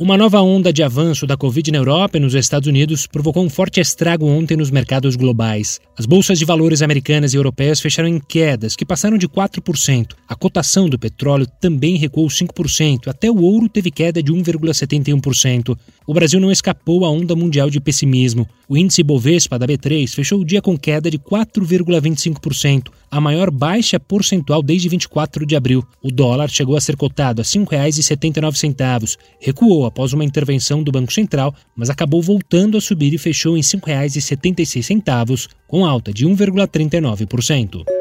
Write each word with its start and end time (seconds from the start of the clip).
Uma 0.00 0.16
nova 0.16 0.40
onda 0.40 0.72
de 0.72 0.82
avanço 0.82 1.26
da 1.26 1.36
Covid 1.36 1.70
na 1.70 1.76
Europa 1.76 2.16
e 2.16 2.20
nos 2.20 2.32
Estados 2.32 2.66
Unidos 2.66 3.06
provocou 3.06 3.44
um 3.44 3.50
forte 3.50 3.82
estrago 3.82 4.24
ontem 4.24 4.56
nos 4.56 4.70
mercados 4.70 5.14
globais. 5.14 5.78
As 5.94 6.06
bolsas 6.06 6.38
de 6.38 6.46
valores 6.46 6.80
americanas 6.80 7.34
e 7.34 7.36
europeias 7.36 7.80
fecharam 7.80 8.08
em 8.08 8.18
quedas, 8.18 8.74
que 8.74 8.86
passaram 8.86 9.18
de 9.18 9.28
4%. 9.28 10.14
A 10.26 10.34
cotação 10.34 10.88
do 10.88 10.98
petróleo 10.98 11.46
também 11.60 11.98
recuou 11.98 12.28
5%, 12.28 13.08
até 13.08 13.30
o 13.30 13.42
ouro 13.42 13.68
teve 13.68 13.90
queda 13.90 14.22
de 14.22 14.32
1,71%. 14.32 15.76
O 16.06 16.14
Brasil 16.14 16.40
não 16.40 16.50
escapou 16.50 17.04
à 17.04 17.10
onda 17.10 17.36
mundial 17.36 17.68
de 17.68 17.78
pessimismo. 17.78 18.48
O 18.70 18.78
índice 18.78 19.02
Bovespa 19.02 19.58
da 19.58 19.66
B3 19.66 20.08
fechou 20.08 20.40
o 20.40 20.44
dia 20.44 20.62
com 20.62 20.78
queda 20.78 21.10
de 21.10 21.18
4,25%, 21.18 22.88
a 23.10 23.20
maior 23.20 23.50
baixa 23.50 24.00
percentual 24.00 24.62
desde 24.62 24.88
24 24.88 25.44
de 25.44 25.56
abril. 25.56 25.84
O 26.02 26.10
dólar 26.10 26.48
chegou 26.48 26.76
a 26.76 26.80
ser 26.80 26.96
cotado 26.96 27.42
a 27.42 27.44
R$ 27.44 27.50
5,79, 27.50 29.18
recuou 29.40 29.89
após 29.90 30.14
uma 30.14 30.24
intervenção 30.24 30.82
do 30.82 30.90
Banco 30.92 31.12
Central, 31.12 31.54
mas 31.76 31.90
acabou 31.90 32.22
voltando 32.22 32.78
a 32.78 32.80
subir 32.80 33.12
e 33.12 33.18
fechou 33.18 33.56
em 33.56 33.60
R$ 33.60 33.66
5,76, 33.66 35.48
com 35.66 35.84
alta 35.84 36.12
de 36.12 36.26
1,39%. 36.26 37.99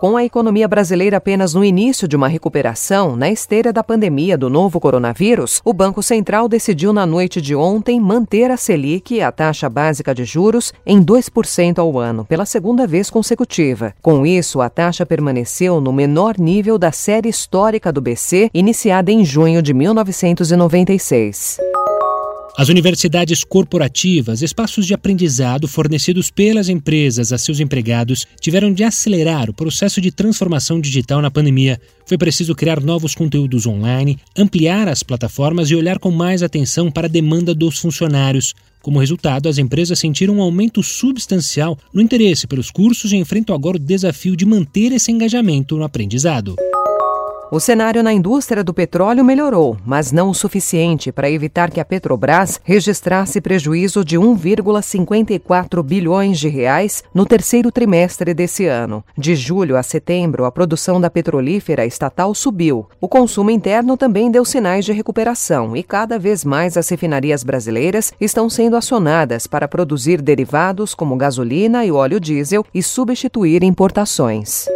Com 0.00 0.16
a 0.16 0.24
economia 0.24 0.68
brasileira 0.68 1.16
apenas 1.16 1.54
no 1.54 1.64
início 1.64 2.06
de 2.06 2.14
uma 2.14 2.28
recuperação, 2.28 3.16
na 3.16 3.28
esteira 3.28 3.72
da 3.72 3.82
pandemia 3.82 4.38
do 4.38 4.48
novo 4.48 4.78
coronavírus, 4.78 5.60
o 5.64 5.72
Banco 5.72 6.04
Central 6.04 6.48
decidiu 6.48 6.92
na 6.92 7.04
noite 7.04 7.40
de 7.40 7.52
ontem 7.56 7.98
manter 7.98 8.48
a 8.48 8.56
Selic, 8.56 9.20
a 9.20 9.32
taxa 9.32 9.68
básica 9.68 10.14
de 10.14 10.24
juros, 10.24 10.72
em 10.86 11.02
2% 11.02 11.80
ao 11.80 11.98
ano, 11.98 12.24
pela 12.24 12.46
segunda 12.46 12.86
vez 12.86 13.10
consecutiva. 13.10 13.92
Com 14.00 14.24
isso, 14.24 14.60
a 14.60 14.70
taxa 14.70 15.04
permaneceu 15.04 15.80
no 15.80 15.92
menor 15.92 16.38
nível 16.38 16.78
da 16.78 16.92
série 16.92 17.28
histórica 17.28 17.92
do 17.92 18.00
BC, 18.00 18.50
iniciada 18.54 19.10
em 19.10 19.24
junho 19.24 19.60
de 19.60 19.74
1996. 19.74 21.67
As 22.58 22.68
universidades 22.68 23.44
corporativas, 23.44 24.42
espaços 24.42 24.84
de 24.84 24.92
aprendizado 24.92 25.68
fornecidos 25.68 26.28
pelas 26.28 26.68
empresas 26.68 27.32
a 27.32 27.38
seus 27.38 27.60
empregados, 27.60 28.26
tiveram 28.40 28.72
de 28.72 28.82
acelerar 28.82 29.48
o 29.48 29.54
processo 29.54 30.00
de 30.00 30.10
transformação 30.10 30.80
digital 30.80 31.22
na 31.22 31.30
pandemia. 31.30 31.80
Foi 32.04 32.18
preciso 32.18 32.56
criar 32.56 32.80
novos 32.80 33.14
conteúdos 33.14 33.64
online, 33.64 34.18
ampliar 34.36 34.88
as 34.88 35.04
plataformas 35.04 35.70
e 35.70 35.76
olhar 35.76 36.00
com 36.00 36.10
mais 36.10 36.42
atenção 36.42 36.90
para 36.90 37.06
a 37.06 37.08
demanda 37.08 37.54
dos 37.54 37.78
funcionários. 37.78 38.52
Como 38.82 38.98
resultado, 38.98 39.48
as 39.48 39.58
empresas 39.58 40.00
sentiram 40.00 40.38
um 40.38 40.42
aumento 40.42 40.82
substancial 40.82 41.78
no 41.94 42.02
interesse 42.02 42.48
pelos 42.48 42.72
cursos 42.72 43.12
e 43.12 43.16
enfrentam 43.16 43.54
agora 43.54 43.76
o 43.76 43.80
desafio 43.80 44.34
de 44.34 44.44
manter 44.44 44.90
esse 44.90 45.12
engajamento 45.12 45.76
no 45.76 45.84
aprendizado. 45.84 46.56
O 47.50 47.58
cenário 47.58 48.02
na 48.02 48.12
indústria 48.12 48.62
do 48.62 48.74
petróleo 48.74 49.24
melhorou, 49.24 49.74
mas 49.86 50.12
não 50.12 50.28
o 50.28 50.34
suficiente 50.34 51.10
para 51.10 51.30
evitar 51.30 51.70
que 51.70 51.80
a 51.80 51.84
Petrobras 51.84 52.60
registrasse 52.62 53.40
prejuízo 53.40 54.04
de 54.04 54.18
1,54 54.18 55.82
bilhões 55.82 56.38
de 56.38 56.46
reais 56.46 57.02
no 57.14 57.24
terceiro 57.24 57.72
trimestre 57.72 58.34
desse 58.34 58.66
ano. 58.66 59.02
De 59.16 59.34
julho 59.34 59.78
a 59.78 59.82
setembro, 59.82 60.44
a 60.44 60.52
produção 60.52 61.00
da 61.00 61.08
petrolífera 61.08 61.86
estatal 61.86 62.34
subiu. 62.34 62.86
O 63.00 63.08
consumo 63.08 63.50
interno 63.50 63.96
também 63.96 64.30
deu 64.30 64.44
sinais 64.44 64.84
de 64.84 64.92
recuperação 64.92 65.74
e 65.74 65.82
cada 65.82 66.18
vez 66.18 66.44
mais 66.44 66.76
as 66.76 66.86
refinarias 66.86 67.42
brasileiras 67.42 68.12
estão 68.20 68.50
sendo 68.50 68.76
acionadas 68.76 69.46
para 69.46 69.66
produzir 69.66 70.20
derivados 70.20 70.94
como 70.94 71.16
gasolina 71.16 71.82
e 71.82 71.90
óleo 71.90 72.20
diesel 72.20 72.62
e 72.74 72.82
substituir 72.82 73.62
importações. 73.62 74.68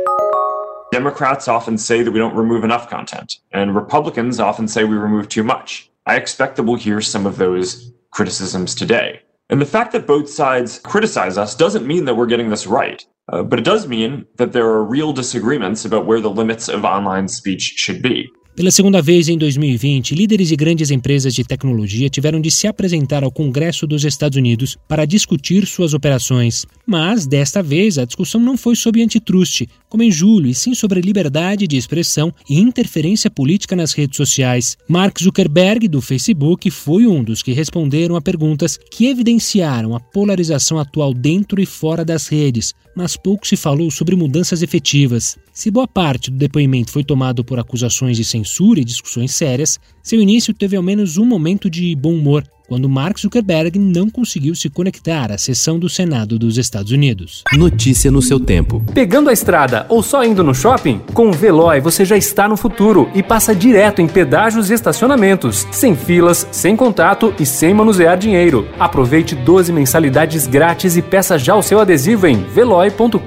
Democrats 0.93 1.49
often 1.49 1.79
say 1.79 2.03
that 2.03 2.11
we 2.11 2.19
don't 2.19 2.37
remove 2.37 2.65
enough 2.65 2.91
content, 2.91 3.39
and 3.53 3.75
Republicans 3.75 4.39
often 4.39 4.69
say 4.69 4.85
we 4.85 4.95
remove 4.95 5.27
too 5.27 5.43
much. 5.43 5.91
I 6.05 6.17
expect 6.17 6.57
that 6.57 6.65
we'll 6.65 6.77
hear 6.77 7.01
some 7.01 7.25
of 7.25 7.39
those 7.39 7.91
criticisms 8.11 8.75
today. 8.75 9.23
And 9.49 9.59
the 9.59 9.65
fact 9.65 9.93
that 9.93 10.07
both 10.07 10.29
sides 10.29 10.81
criticize 10.81 11.39
us 11.39 11.57
doesn't 11.57 11.87
mean 11.87 12.05
that 12.05 12.15
we're 12.15 12.27
getting 12.27 12.51
this 12.51 12.67
right, 12.67 13.03
uh, 13.33 13.43
but 13.43 13.59
it 13.59 13.65
does 13.65 13.89
mean 13.89 14.27
that 14.37 14.53
there 14.53 14.67
are 14.67 14.85
real 14.85 15.15
disagreements 15.15 15.87
about 15.87 16.05
where 16.05 16.21
the 16.21 16.29
limits 16.29 16.69
of 16.69 16.85
online 16.85 17.27
speech 17.27 17.63
should 17.63 18.03
be. 18.03 18.31
Pela 18.55 18.71
segunda 18.71 19.01
vez 19.01 19.31
em 19.31 19.39
2020, 19.39 20.15
líderes 20.15 20.49
de 20.49 20.57
grandes 20.57 20.91
empresas 20.91 21.33
de 21.33 21.43
tecnologia 21.43 22.11
tiveram 22.11 22.39
de 22.39 22.51
se 22.51 22.67
apresentar 22.67 23.25
ao 23.25 23.33
Congresso 23.33 23.87
dos 23.87 24.05
Estados 24.05 24.37
Unidos 24.37 24.77
para 24.87 25.07
discutir 25.07 25.67
suas 25.67 25.95
operações. 25.95 26.67
Mas, 26.87 27.27
desta 27.27 27.63
vez, 27.63 27.97
a 27.97 28.05
discussão 28.05 28.39
não 28.39 28.59
foi 28.59 28.77
sobre 28.77 29.03
antitruste, 29.03 29.67
como 29.89 30.03
em 30.03 30.11
julho, 30.11 30.51
e 30.51 30.55
sim 30.55 30.75
sobre 30.75 31.01
liberdade 31.01 31.67
de 31.67 31.79
expressão 31.79 32.31
e 32.49 32.61
interferência 32.61 33.31
política 33.31 33.75
nas 33.75 33.95
redes 33.95 34.19
sociais. 34.19 34.77
Mark 34.87 35.19
Zuckerberg, 35.19 35.89
do 35.89 36.03
Facebook, 36.03 36.71
foi 36.71 37.07
um 37.07 37.25
dos 37.25 37.43
que 37.43 37.53
responderam 37.53 38.17
a 38.17 38.21
perguntas 38.21 38.79
que 38.91 39.07
evidenciaram 39.07 39.97
a 39.97 40.01
polarização 40.01 40.79
atual 40.79 41.15
dentro 41.15 41.59
e 41.59 41.65
fora 41.65 42.05
das 42.05 42.29
redes, 42.29 42.75
mas 42.95 43.17
pouco 43.17 43.47
se 43.47 43.57
falou 43.57 43.91
sobre 43.91 44.15
mudanças 44.15 44.63
efetivas. 44.63 45.39
Se 45.53 45.71
boa 45.71 45.87
parte 45.87 46.31
do 46.31 46.39
depoimento 46.39 46.91
foi 46.91 47.05
tomado 47.05 47.45
por 47.45 47.59
acusações 47.59 48.17
de 48.17 48.25
censura 48.25 48.81
e 48.81 48.85
discussões 48.85 49.35
sérias, 49.35 49.79
seu 50.03 50.19
início 50.19 50.55
teve 50.55 50.77
ao 50.77 50.83
menos 50.83 51.19
um 51.19 51.27
momento 51.27 51.69
de 51.69 51.95
bom 51.95 52.15
humor, 52.15 52.43
quando 52.67 52.89
Mark 52.89 53.19
Zuckerberg 53.19 53.79
não 53.79 54.09
conseguiu 54.09 54.55
se 54.55 54.71
conectar 54.71 55.31
à 55.31 55.37
sessão 55.37 55.79
do 55.79 55.91
Senado 55.91 56.39
dos 56.39 56.57
Estados 56.57 56.91
Unidos. 56.91 57.45
Notícia 57.53 58.11
no 58.11 58.23
seu 58.23 58.41
tempo. 58.41 58.83
Pegando 58.95 59.29
a 59.29 59.33
estrada 59.35 59.85
ou 59.91 60.03
só 60.03 60.25
indo 60.25 60.43
no 60.43 60.55
shopping? 60.55 61.03
Com 61.13 61.29
o 61.29 61.33
Veloy 61.33 61.81
você 61.81 62.03
já 62.03 62.17
está 62.17 62.49
no 62.49 62.57
futuro 62.57 63.11
e 63.15 63.23
passa 63.23 63.55
direto 63.55 64.01
em 64.01 64.09
pedágios 64.09 64.71
e 64.71 64.73
estacionamentos, 64.73 65.67
sem 65.71 65.95
filas, 65.95 66.49
sem 66.51 66.75
contato 66.75 67.35
e 67.39 67.45
sem 67.45 67.75
manusear 67.75 68.17
dinheiro. 68.17 68.67
Aproveite 68.79 69.35
12 69.35 69.71
mensalidades 69.71 70.47
grátis 70.47 70.97
e 70.97 71.03
peça 71.03 71.39
já 71.39 71.55
o 71.55 71.63
seu 71.63 71.79
adesivo 71.79 72.27
em 72.27 72.43
veloy.com.br. 72.43 73.19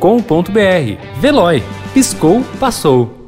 Veloy, 1.21 1.61
piscou, 1.95 2.43
passou. 2.59 3.24